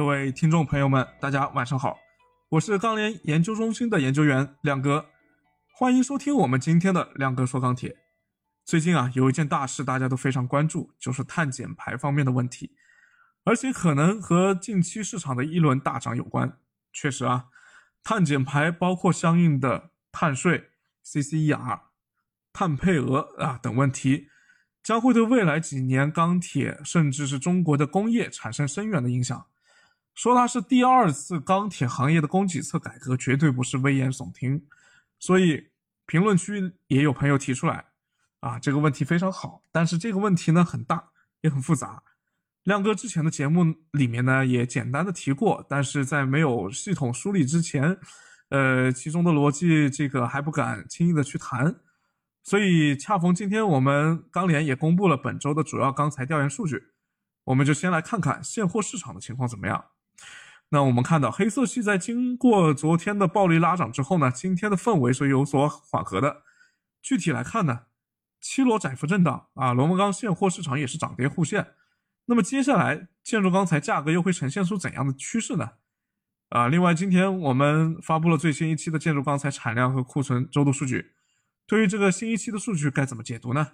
[0.00, 1.98] 各位听众朋友们，大家晚上好，
[2.48, 5.04] 我是钢联研究中心的研究员亮哥，
[5.74, 7.98] 欢迎收听我们今天的亮哥说钢铁。
[8.64, 12.74] 最近啊，有一件大事大家都非常关注，就是碳减排方面的问题，
[13.44, 16.56] 而且可能和近期市场的一轮大涨有关。
[16.94, 17.48] 确实啊，
[18.02, 20.70] 碳减排包括相应的碳税、
[21.04, 21.80] CCER、
[22.54, 24.28] 碳配额啊等问题。
[24.82, 29.46] 将会对未来几年钢铁甚至是中国的工业产生深远的影响。
[30.22, 34.62] 说它是第二次钢铁行业的供给侧改革，绝对不是危言耸听。
[35.18, 35.70] 所以
[36.04, 37.86] 评论区也有朋友提出来，
[38.40, 41.02] 啊，这个问题非常好，但是这个问题呢很大，
[41.40, 42.02] 也很复杂。
[42.64, 47.98] 亮哥之前的节目里面呢也简单的提过，但是在没有系统梳理之前，
[48.50, 51.80] 呃，其中的逻辑这个还不敢轻易的去谈。
[52.42, 56.88] 所以，恰逢今天我们钢联也公布了本周的主要钢材调研数据，
[57.44, 59.82] 我们就先来看看现货市场的情况怎么样。
[60.72, 66.42] 那我们看到黑色系在经过昨天的暴力拉涨之后呢，今天的氛围是有所缓和的。
[67.02, 67.86] 具体来看呢，
[68.40, 71.74] 七螺窄幅震荡啊，螺纹钢现货市场也是涨跌互现。
[72.26, 75.72] 那么接下来建筑钢材价格又会呈现出怎样的趋势呢？
[76.50, 81.12] 啊，另外今天我们发布了最新一期的建筑钢材产量和库存周度数据。
[81.66, 83.72] 对于这个新一期的数据该怎么解读呢？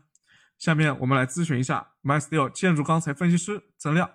[0.57, 4.11] 下面我们来咨询一下 MySteel 建筑钢材分析师曾亮。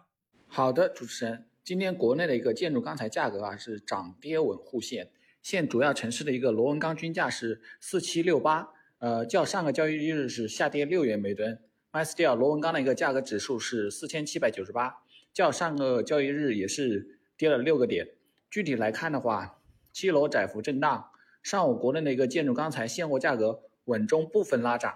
[0.47, 5.11] 好的，主持人，今天国内的一个建筑钢材价格啊是涨跌稳互现，
[5.43, 11.59] 现主要城市的一个螺纹钢均价是四七六八，呃，较上个交易日是下跌六元每吨。
[11.91, 18.09] MySteel 螺纹钢的一个价格指数是四千七百九十八，较上个交易日也是跌了六个点。
[18.49, 19.59] 具体来看的话，
[19.93, 21.11] 七楼窄幅震荡，
[21.43, 23.63] 上午国内的一个建筑钢材现货价格。
[23.85, 24.93] 稳中部分拉涨，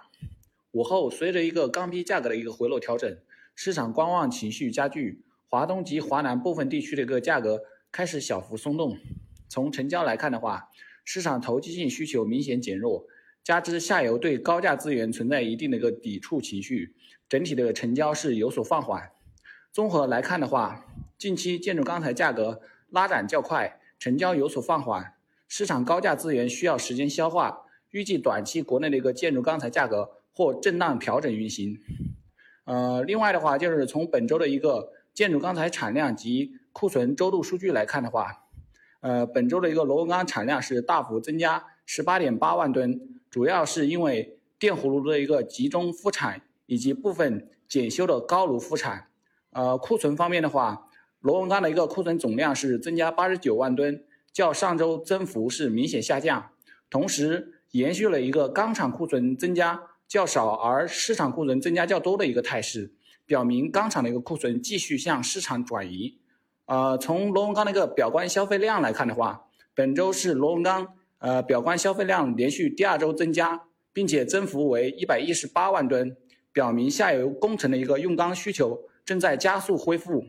[0.72, 3.18] 午后随着一个钢坯价格的一个回落调整，
[3.56, 5.24] 市场观望情绪加剧，
[5.56, 8.98] 华东及华南部分地区的一个价格开始小幅松动。
[9.48, 10.70] 从成交来看的话，
[11.06, 13.06] 市场投机性需求明显减弱，
[13.42, 16.94] 加之下游对高价资源存在一定的一个抵触情绪，
[17.30, 19.12] 整体的成交是有所放缓。
[19.72, 20.86] 综合来看的话，
[21.18, 22.60] 近期建筑钢材价格
[22.90, 25.14] 拉涨较快，成交有所放缓，
[25.48, 27.62] 市场高价资源需要时间消化。
[27.92, 31.80] 预计短期国内的一个建筑钢材价格或震荡调整运行。
[32.66, 38.44] 呃，另外的话，就是从本周的一个建筑钢材产量及库存周度数据来看的话，
[39.00, 43.00] 呃，本周的一个螺纹钢产量是大幅增加十八点八万吨，
[43.32, 49.08] 主要是因为电葫芦的一个集中复产以及部分检修的高炉复产。
[49.52, 50.90] 呃，库存方面的话，
[51.22, 56.52] 螺纹钢的一个库存总量是增加八十九万吨，较上周增幅是明显下降，
[56.90, 57.54] 同时。
[57.72, 62.94] 延续了一个钢厂库存增加较少，而市场库存增加较多的一个态势，
[63.26, 66.18] 表明钢厂的一个库存继续向市场转移。
[66.66, 73.64] 呃，从螺纹钢的一个表观消费量来看的话，本周是螺纹钢呃表观消费量连续第二周增加，
[73.94, 76.18] 并且增幅为一百一十八万吨，
[76.52, 80.26] 表明下游工程的一个用钢需求正在加速恢复。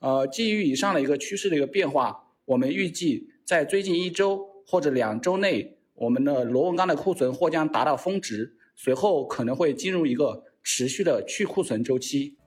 [0.00, 5.78] 呃，基于以上的一个趋势的一个变化，我们预计在最近一周或者两周内。
[5.94, 12.38] 我们的螺纹钢的库存或将达到峰值，随后可能会进入一个持续的去库存周期。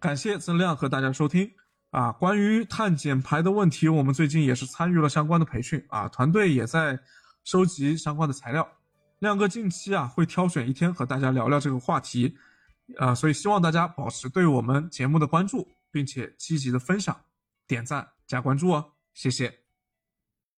[0.00, 1.50] 感谢曾亮和大家收听
[1.90, 6.98] 啊，关于碳减排的问题，我们最近也是参与了相关的培训啊，团队也在
[7.44, 8.68] 收集相关的材料。
[9.20, 12.36] 亮哥近期啊会挑选一天和大家聊聊这个话题
[12.96, 17.18] 啊，所以希望大家保持对我们节目的关注，并且积极的分享、
[17.66, 19.67] 点赞加关注哦，谢谢。